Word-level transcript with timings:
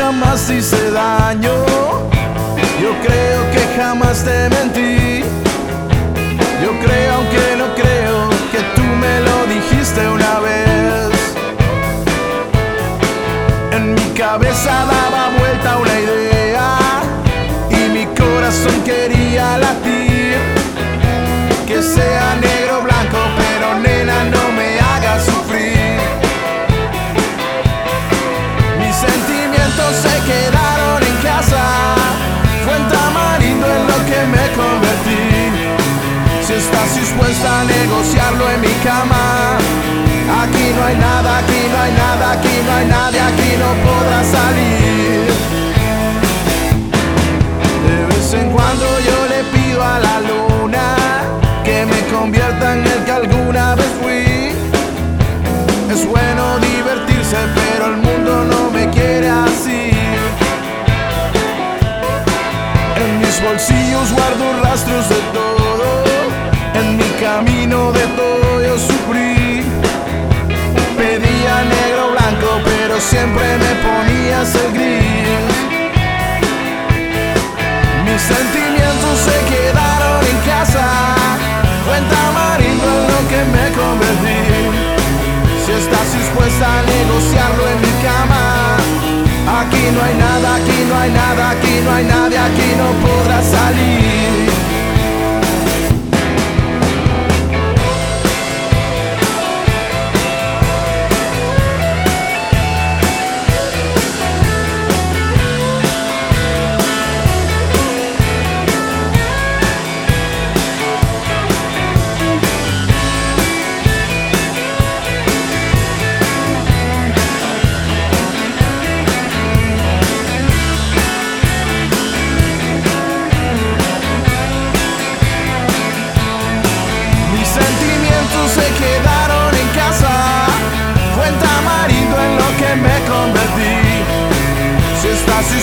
jamás 0.00 0.48
hice 0.50 0.90
daño. 0.90 1.52
Yo 2.82 2.90
creo 3.06 3.40
que 3.54 3.62
jamás 3.76 4.24
te 4.24 4.48
mentí. 4.56 5.22
Yo 6.64 6.70
creo, 6.84 7.14
aunque 7.18 7.44
no 7.60 7.66
creo, 7.80 8.16
que 8.52 8.60
tú 8.76 8.86
me 9.04 9.14
lo 9.26 9.36
dijiste 9.54 10.00
una 10.08 10.34
vez. 10.46 11.10
En 13.76 13.94
mi 13.94 14.08
cabeza 14.22 14.72
daba 14.94 15.22
vuelta 15.38 15.76
una 15.84 15.96
idea 16.06 16.68
y 17.78 17.80
mi 17.96 18.06
corazón 18.22 18.76
quería 18.84 19.58
latir. 19.58 20.36
Que 21.68 21.82
sea 21.82 22.29
estás 37.28 37.28
dispuesta 37.28 37.60
a 37.60 37.64
negociarlo 37.64 38.50
en 38.50 38.60
mi 38.60 38.74
cama, 38.84 39.58
aquí 40.42 40.72
no 40.76 40.84
hay 40.84 40.96
nada, 40.96 41.38
aquí 41.38 41.66
no 41.70 41.82
hay 41.82 41.92
nada, 41.92 42.32
aquí 42.32 42.48
no 42.64 42.72
hay 42.72 42.86
nadie, 42.86 43.20
aquí 43.20 43.56
no 43.58 43.68
podrás 43.84 44.26
salir. 44.26 45.26
De 47.86 48.06
vez 48.06 48.34
en 48.34 48.50
cuando 48.50 48.84
yo 49.00 49.26
le 49.28 49.44
pido 49.52 49.82
a 49.82 49.98
la 49.98 50.20
luna 50.20 50.96
que 51.64 51.86
me 51.86 52.00
convierta 52.14 52.74
en 52.74 52.86
el 52.86 53.04
que 53.04 53.12
alguna 53.12 53.74
vez 53.74 53.90
fui. 54.00 54.52
Es 55.92 56.06
bueno 56.06 56.58
divertirse, 56.58 57.36
pero 57.54 57.86
el 57.86 57.96
mundo 57.96 58.44
no 58.44 58.70
me 58.70 58.88
quiere 58.90 59.28
así. 59.28 59.90
En 62.96 63.18
mis 63.20 63.42
bolsillos 63.42 64.12
guardo 64.12 64.62
rastros 64.62 65.08
de 65.08 65.16
todo. 65.32 66.09
Camino 67.20 67.92
de 67.92 68.06
todo 68.16 68.62
yo 68.62 68.78
sufrí. 68.78 69.62
Pedía 70.96 71.64
negro 71.64 72.12
blanco, 72.12 72.62
pero 72.64 72.98
siempre 72.98 73.58
me 73.58 73.72
ponías 73.84 74.54
el 74.54 74.72
gris. 74.72 75.52
Mis 78.06 78.22
sentimientos 78.22 79.18
se 79.26 79.36
quedaron 79.52 80.24
en 80.32 80.38
casa. 80.48 80.86
Fue 81.84 81.98
en 81.98 82.08
tamarindo 82.08 82.88
en 82.88 83.04
lo 83.12 83.20
que 83.28 83.40
me 83.52 83.66
convertí. 83.76 84.40
Si 85.66 85.72
estás 85.72 86.14
dispuesta 86.16 86.78
a 86.78 86.82
negociarlo 86.82 87.68
en 87.68 87.80
mi 87.82 87.92
cama, 88.00 88.76
aquí 89.60 89.82
no 89.92 90.02
hay 90.02 90.14
nada, 90.14 90.54
aquí 90.56 90.86
no 90.88 90.98
hay 90.98 91.10
nada, 91.10 91.49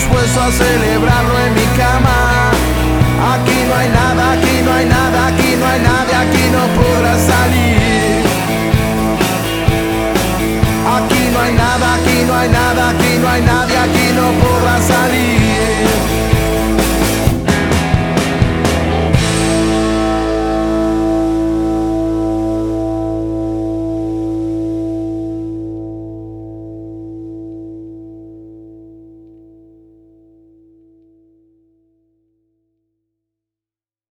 dispuesto 0.08 0.40
a 0.40 0.50
celebrarlo 0.50 1.38
en 1.46 1.54
mi 1.54 1.66
cama, 1.76 2.50
aquí 3.34 3.64
no 3.68 3.74
hay 3.74 3.88
nada, 3.88 4.32
aquí 4.32 4.62
no 4.64 4.72
hay 4.72 4.86
nada, 4.86 5.26
aquí 5.26 5.56
no 5.58 5.66
hay 5.66 5.80
nadie, 5.80 6.14
aquí 6.14 6.50
no 6.50 6.66
podrás 6.80 6.97